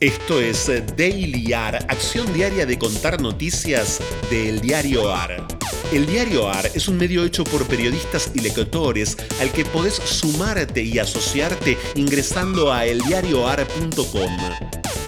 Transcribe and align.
Esto 0.00 0.40
es 0.40 0.66
Daily 0.96 1.52
AR, 1.52 1.76
acción 1.88 2.32
diaria 2.34 2.66
de 2.66 2.76
contar 2.76 3.20
noticias 3.20 4.00
del 4.28 4.60
diario 4.60 5.14
AR. 5.14 5.46
El 5.92 6.04
diario 6.06 6.48
AR 6.48 6.66
es 6.74 6.88
un 6.88 6.96
medio 6.96 7.22
hecho 7.22 7.44
por 7.44 7.64
periodistas 7.68 8.32
y 8.34 8.40
lectores 8.40 9.16
al 9.40 9.52
que 9.52 9.64
podés 9.64 9.94
sumarte 9.94 10.82
y 10.82 10.98
asociarte 10.98 11.78
ingresando 11.94 12.72
a 12.72 12.84
eldiarioar.com. 12.84 14.36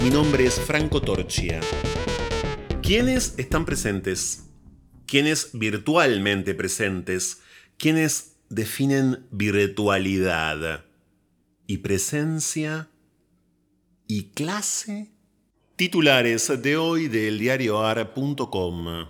Mi 0.04 0.10
nombre 0.10 0.46
es 0.46 0.54
Franco 0.54 1.02
Torchia. 1.02 1.60
¿Quiénes 2.80 3.34
están 3.38 3.66
presentes? 3.66 4.44
¿Quiénes 5.06 5.50
virtualmente 5.52 6.54
presentes? 6.54 7.40
¿Quiénes 7.76 8.36
definen 8.50 9.26
virtualidad? 9.32 10.84
¿Y 11.66 11.78
presencia? 11.78 12.88
¿Y 14.08 14.30
clase? 14.30 15.10
Titulares 15.74 16.62
de 16.62 16.76
hoy 16.76 17.08
del 17.08 17.40
diarioar.com. 17.40 19.08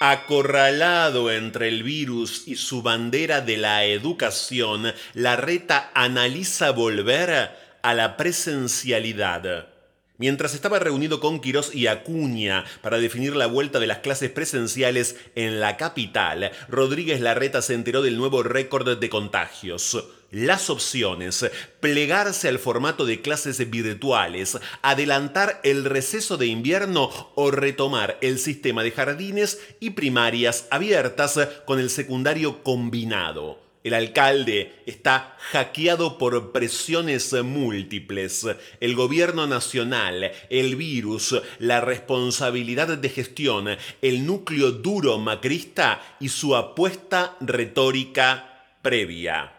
Acorralado 0.00 1.30
entre 1.30 1.68
el 1.68 1.84
virus 1.84 2.48
y 2.48 2.56
su 2.56 2.82
bandera 2.82 3.42
de 3.42 3.56
la 3.56 3.84
educación, 3.84 4.92
la 5.14 5.36
reta 5.36 5.92
analiza 5.94 6.72
volver 6.72 7.50
a 7.80 7.94
la 7.94 8.16
presencialidad. 8.16 9.68
Mientras 10.18 10.54
estaba 10.54 10.78
reunido 10.78 11.20
con 11.20 11.40
Quirós 11.40 11.74
y 11.74 11.88
Acuña 11.88 12.64
para 12.80 12.96
definir 12.96 13.36
la 13.36 13.46
vuelta 13.46 13.78
de 13.78 13.86
las 13.86 13.98
clases 13.98 14.30
presenciales 14.30 15.16
en 15.34 15.60
la 15.60 15.76
capital, 15.76 16.52
Rodríguez 16.68 17.20
Larreta 17.20 17.60
se 17.60 17.74
enteró 17.74 18.00
del 18.00 18.16
nuevo 18.16 18.42
récord 18.42 18.98
de 18.98 19.10
contagios. 19.10 20.08
Las 20.30 20.70
opciones, 20.70 21.44
plegarse 21.80 22.48
al 22.48 22.58
formato 22.58 23.04
de 23.04 23.20
clases 23.20 23.68
virtuales, 23.70 24.58
adelantar 24.80 25.60
el 25.64 25.84
receso 25.84 26.38
de 26.38 26.46
invierno 26.46 27.10
o 27.34 27.50
retomar 27.50 28.16
el 28.22 28.38
sistema 28.38 28.82
de 28.82 28.92
jardines 28.92 29.60
y 29.80 29.90
primarias 29.90 30.66
abiertas 30.70 31.38
con 31.66 31.78
el 31.78 31.90
secundario 31.90 32.62
combinado. 32.62 33.65
El 33.86 33.94
alcalde 33.94 34.82
está 34.84 35.36
hackeado 35.52 36.18
por 36.18 36.50
presiones 36.50 37.32
múltiples. 37.32 38.44
El 38.80 38.96
gobierno 38.96 39.46
nacional, 39.46 40.32
el 40.50 40.74
virus, 40.74 41.40
la 41.60 41.80
responsabilidad 41.80 42.98
de 42.98 43.08
gestión, 43.08 43.68
el 44.02 44.26
núcleo 44.26 44.72
duro 44.72 45.18
macrista 45.18 46.02
y 46.18 46.30
su 46.30 46.56
apuesta 46.56 47.36
retórica 47.38 48.64
previa. 48.82 49.52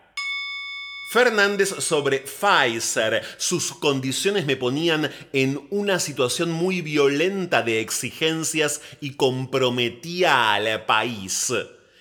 Fernández 1.09 1.69
sobre 1.79 2.19
Pfizer. 2.19 3.23
Sus 3.37 3.71
condiciones 3.71 4.45
me 4.45 4.57
ponían 4.57 5.09
en 5.31 5.65
una 5.69 6.01
situación 6.01 6.51
muy 6.51 6.81
violenta 6.81 7.61
de 7.61 7.79
exigencias 7.79 8.81
y 8.99 9.11
comprometía 9.11 10.53
al 10.53 10.85
país. 10.85 11.53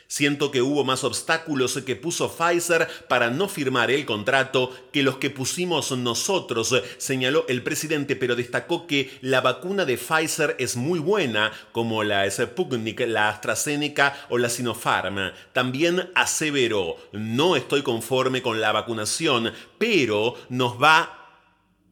Siento 0.08 0.50
que 0.50 0.62
hubo 0.62 0.84
más 0.84 1.04
obstáculos 1.04 1.82
que 1.84 1.96
puso 1.96 2.30
Pfizer 2.30 2.86
para 3.08 3.30
no 3.30 3.48
firmar 3.48 3.90
el 3.90 4.06
contrato 4.06 4.72
que 4.92 5.02
los 5.02 5.16
que 5.16 5.30
pusimos 5.30 5.90
nosotros, 5.92 6.74
señaló 6.98 7.44
el 7.48 7.62
presidente, 7.62 8.14
pero 8.16 8.36
destacó 8.36 8.86
que 8.86 9.18
la 9.20 9.40
vacuna 9.40 9.84
de 9.84 9.98
Pfizer 9.98 10.56
es 10.58 10.76
muy 10.76 10.98
buena, 10.98 11.52
como 11.72 12.04
la 12.04 12.30
Sputnik, 12.30 13.00
la 13.00 13.28
AstraZeneca 13.28 14.26
o 14.28 14.38
la 14.38 14.48
Sinopharm. 14.48 15.32
También 15.52 16.10
aseveró, 16.14 16.96
no 17.12 17.56
estoy 17.56 17.82
conforme 17.82 18.42
con 18.42 18.60
la 18.60 18.72
vacunación, 18.72 19.52
pero 19.78 20.34
nos 20.48 20.80
va 20.80 21.42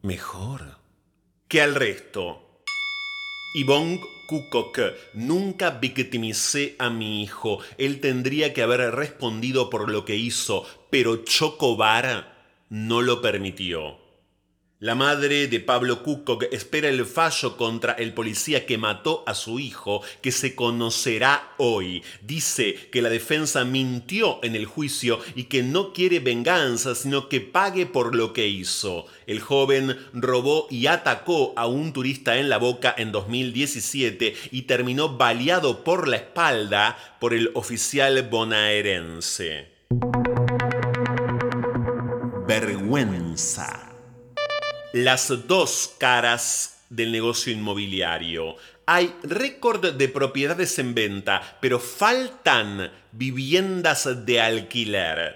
mejor 0.01 0.77
que 1.47 1.61
al 1.61 1.75
resto. 1.75 2.44
Yvonne 3.57 4.01
Kukok, 4.27 4.79
nunca 5.13 5.69
victimicé 5.69 6.75
a 6.77 6.89
mi 6.89 7.23
hijo. 7.23 7.59
Él 7.77 8.01
tendría 8.01 8.53
que 8.53 8.61
haber 8.61 8.81
respondido 8.93 9.69
por 9.69 9.89
lo 9.89 10.03
que 10.03 10.17
hizo, 10.17 10.65
pero 10.89 11.23
Chocobar 11.23 12.35
no 12.69 13.01
lo 13.01 13.21
permitió. 13.21 14.04
La 14.81 14.93
madre 14.93 15.47
de 15.47 15.61
Pablo 15.61 16.03
Kukok 16.03 16.51
espera 16.51 16.89
el 16.89 17.05
fallo 17.05 17.55
contra 17.55 17.93
el 17.93 18.13
policía 18.13 18.65
que 18.65 18.77
mató 18.77 19.23
a 19.25 19.33
su 19.33 19.57
hijo, 19.57 20.01
que 20.21 20.33
se 20.33 20.53
conocerá 20.53 21.53
hoy. 21.55 22.03
Dice 22.21 22.89
que 22.91 23.01
la 23.01 23.07
defensa 23.07 23.63
mintió 23.63 24.43
en 24.43 24.53
el 24.53 24.65
juicio 24.65 25.21
y 25.33 25.45
que 25.45 25.63
no 25.63 25.93
quiere 25.93 26.19
venganza, 26.19 26.93
sino 26.93 27.29
que 27.29 27.39
pague 27.39 27.85
por 27.85 28.15
lo 28.15 28.33
que 28.33 28.49
hizo. 28.49 29.05
El 29.27 29.39
joven 29.39 29.95
robó 30.11 30.67
y 30.69 30.87
atacó 30.87 31.53
a 31.55 31.67
un 31.67 31.93
turista 31.93 32.37
en 32.37 32.49
la 32.49 32.57
boca 32.57 32.93
en 32.97 33.13
2017 33.13 34.35
y 34.51 34.63
terminó 34.63 35.15
baleado 35.15 35.85
por 35.85 36.09
la 36.09 36.17
espalda 36.17 36.97
por 37.21 37.33
el 37.33 37.49
oficial 37.53 38.23
bonaerense. 38.23 39.69
Vergüenza 42.45 43.94
las 44.95 45.45
dos 45.45 45.93
caras 45.97 46.77
del 46.89 47.11
negocio 47.11 47.51
inmobiliario. 47.51 48.55
Hay 48.85 49.13
récord 49.23 49.93
de 49.93 50.07
propiedades 50.07 50.79
en 50.79 50.93
venta, 50.93 51.57
pero 51.59 51.81
faltan 51.81 52.89
viviendas 53.11 54.25
de 54.25 54.39
alquiler. 54.39 55.35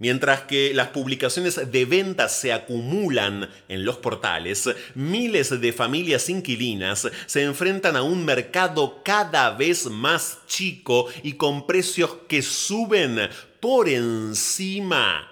Mientras 0.00 0.40
que 0.40 0.74
las 0.74 0.88
publicaciones 0.88 1.70
de 1.70 1.84
ventas 1.84 2.34
se 2.34 2.52
acumulan 2.52 3.48
en 3.68 3.84
los 3.84 3.98
portales, 3.98 4.68
miles 4.96 5.60
de 5.60 5.72
familias 5.72 6.28
inquilinas 6.28 7.08
se 7.26 7.44
enfrentan 7.44 7.94
a 7.94 8.02
un 8.02 8.24
mercado 8.24 9.04
cada 9.04 9.52
vez 9.52 9.86
más 9.86 10.38
chico 10.48 11.06
y 11.22 11.34
con 11.34 11.64
precios 11.64 12.16
que 12.26 12.42
suben 12.42 13.28
por 13.60 13.88
encima 13.88 15.30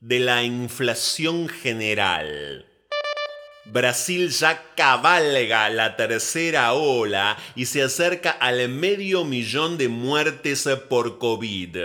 de 0.00 0.18
la 0.18 0.42
inflación 0.42 1.48
general. 1.48 2.64
Brasil 3.70 4.30
ya 4.30 4.72
cabalga 4.74 5.68
la 5.68 5.96
tercera 5.96 6.72
ola 6.72 7.36
y 7.54 7.66
se 7.66 7.82
acerca 7.82 8.30
al 8.30 8.68
medio 8.68 9.24
millón 9.24 9.76
de 9.76 9.88
muertes 9.88 10.68
por 10.88 11.18
COVID. 11.18 11.76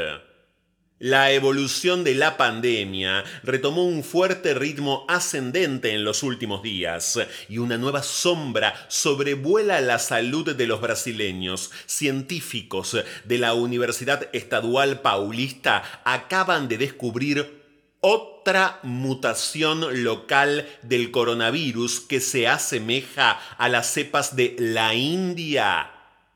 La 0.99 1.33
evolución 1.33 2.05
de 2.05 2.15
la 2.15 2.37
pandemia 2.37 3.25
retomó 3.43 3.83
un 3.83 4.05
fuerte 4.05 4.53
ritmo 4.53 5.05
ascendente 5.09 5.93
en 5.93 6.05
los 6.05 6.23
últimos 6.23 6.63
días 6.63 7.19
y 7.49 7.57
una 7.57 7.77
nueva 7.77 8.03
sombra 8.03 8.73
sobrevuela 8.87 9.81
la 9.81 9.99
salud 9.99 10.55
de 10.55 10.65
los 10.65 10.79
brasileños. 10.79 11.71
Científicos 11.85 12.95
de 13.25 13.37
la 13.37 13.53
Universidad 13.53 14.29
Estadual 14.31 15.01
Paulista 15.01 15.83
acaban 16.05 16.69
de 16.69 16.77
descubrir 16.77 17.62
otra 18.05 18.81
mutación 18.83 20.03
local 20.03 20.67
del 20.81 21.09
coronavirus 21.09 22.01
que 22.01 22.19
se 22.19 22.49
asemeja 22.49 23.39
a 23.57 23.69
las 23.69 23.93
cepas 23.93 24.35
de 24.35 24.57
la 24.59 24.93
India 24.93 25.89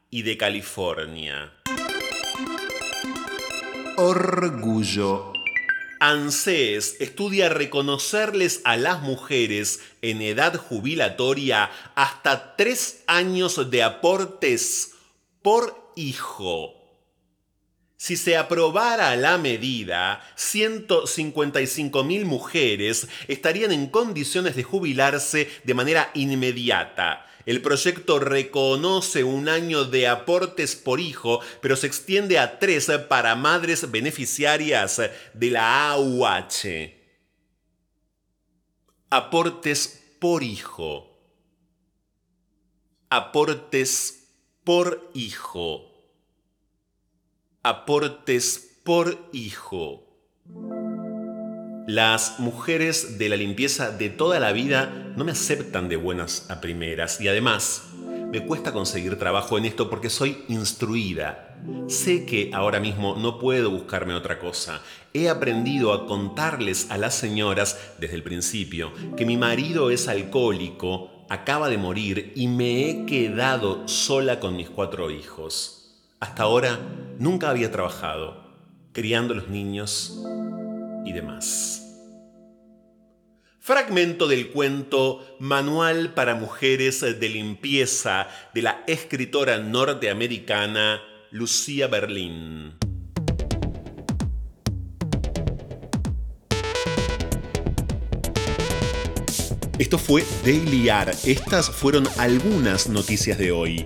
y 0.09 0.21
de 0.21 0.37
California. 0.37 1.51
Orgullo. 3.97 5.33
ANSES 5.99 6.95
estudia 7.01 7.49
reconocerles 7.49 8.61
a 8.63 8.77
las 8.77 9.01
mujeres 9.01 9.81
en 10.01 10.21
edad 10.21 10.55
jubilatoria 10.55 11.69
hasta 11.95 12.55
tres 12.55 13.03
años 13.07 13.69
de 13.69 13.83
aportes 13.83 14.93
por 15.41 15.91
hijo. 15.97 16.76
Si 18.07 18.15
se 18.15 18.37
aprobara 18.37 19.17
la 19.17 19.37
medida, 19.37 20.23
155.000 20.37 22.23
mujeres 22.23 23.09
estarían 23.27 23.73
en 23.73 23.87
condiciones 23.87 24.55
de 24.55 24.63
jubilarse 24.63 25.49
de 25.65 25.73
manera 25.73 26.09
inmediata. 26.13 27.25
El 27.45 27.61
proyecto 27.61 28.19
reconoce 28.19 29.25
un 29.25 29.49
año 29.49 29.83
de 29.83 30.07
aportes 30.07 30.77
por 30.77 31.01
hijo, 31.01 31.41
pero 31.59 31.75
se 31.75 31.87
extiende 31.87 32.39
a 32.39 32.59
tres 32.59 32.89
para 33.09 33.35
madres 33.35 33.91
beneficiarias 33.91 35.01
de 35.33 35.51
la 35.51 35.89
AUH. 35.89 36.93
Aportes 39.09 40.01
por 40.19 40.43
hijo. 40.43 41.19
Aportes 43.09 44.29
por 44.63 45.11
hijo 45.13 45.96
aportes 47.69 48.79
por 48.83 49.29
hijo. 49.31 50.03
Las 51.87 52.39
mujeres 52.39 53.17
de 53.17 53.29
la 53.29 53.35
limpieza 53.35 53.91
de 53.91 54.09
toda 54.09 54.39
la 54.39 54.51
vida 54.51 55.13
no 55.15 55.23
me 55.23 55.31
aceptan 55.31 55.87
de 55.89 55.95
buenas 55.95 56.49
a 56.49 56.59
primeras 56.61 57.21
y 57.21 57.27
además 57.27 57.83
me 58.31 58.45
cuesta 58.45 58.73
conseguir 58.73 59.17
trabajo 59.17 59.57
en 59.57 59.65
esto 59.65 59.89
porque 59.89 60.09
soy 60.09 60.43
instruida 60.49 61.47
Sé 61.87 62.25
que 62.25 62.51
ahora 62.53 62.79
mismo 62.79 63.15
no 63.17 63.39
puedo 63.39 63.71
buscarme 63.71 64.13
otra 64.13 64.39
cosa. 64.39 64.81
He 65.13 65.29
aprendido 65.29 65.93
a 65.93 66.05
contarles 66.05 66.89
a 66.91 66.97
las 66.97 67.15
señoras 67.15 67.79
desde 67.99 68.15
el 68.15 68.23
principio 68.23 68.91
que 69.15 69.25
mi 69.25 69.37
marido 69.37 69.89
es 69.89 70.07
alcohólico, 70.07 71.25
acaba 71.29 71.69
de 71.69 71.77
morir 71.77 72.33
y 72.35 72.47
me 72.47 72.89
he 72.89 73.05
quedado 73.05 73.87
sola 73.87 74.39
con 74.39 74.55
mis 74.55 74.69
cuatro 74.69 75.09
hijos. 75.11 75.86
Hasta 76.19 76.43
ahora 76.43 76.79
nunca 77.19 77.51
había 77.51 77.71
trabajado, 77.71 78.43
criando 78.91 79.35
los 79.35 79.49
niños 79.49 80.23
y 81.05 81.13
demás. 81.13 81.83
Fragmento 83.59 84.27
del 84.27 84.49
cuento 84.49 85.37
Manual 85.39 86.15
para 86.15 86.33
Mujeres 86.33 87.01
de 87.01 87.29
Limpieza 87.29 88.29
de 88.55 88.63
la 88.63 88.83
escritora 88.87 89.59
norteamericana 89.59 91.01
Lucía 91.29 91.87
Berlín. 91.87 92.73
Esto 99.77 99.99
fue 99.99 100.23
Daily 100.43 100.89
AR. 100.89 101.11
Estas 101.25 101.69
fueron 101.69 102.07
algunas 102.17 102.89
noticias 102.89 103.37
de 103.37 103.51
hoy. 103.51 103.85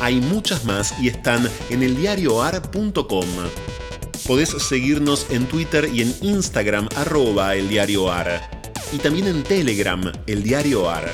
Hay 0.00 0.20
muchas 0.20 0.64
más 0.64 0.94
y 1.00 1.08
están 1.08 1.48
en 1.68 1.82
eldiarioar.com. 1.82 3.26
Podés 4.26 4.50
seguirnos 4.50 5.26
en 5.30 5.46
Twitter 5.46 5.88
y 5.92 6.00
en 6.02 6.14
Instagram 6.22 6.88
arroba 6.96 7.54
eldiarioar. 7.54 8.50
Y 8.92 8.98
también 8.98 9.28
en 9.28 9.42
Telegram, 9.42 10.12
el. 10.26 11.12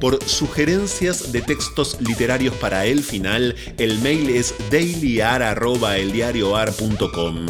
Por 0.00 0.22
sugerencias 0.24 1.32
de 1.32 1.42
textos 1.42 1.98
literarios 2.00 2.54
para 2.56 2.86
el 2.86 3.02
final, 3.02 3.54
el 3.78 3.98
mail 4.00 4.30
es 4.30 4.54
dailyar.eldiarioar.com. 4.70 7.46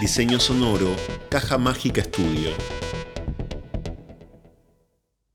Diseño 0.00 0.40
sonoro, 0.40 0.96
Caja 1.28 1.58
Mágica 1.58 2.00
Estudio. 2.00 2.79